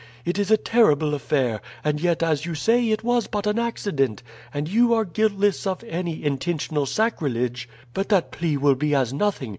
[0.25, 4.23] It is a terrible affair; and yet, as you say, it was but an accident,
[4.51, 7.69] and you are guiltless of any intentional sacrilege.
[7.93, 9.49] But that plea will be as nothing.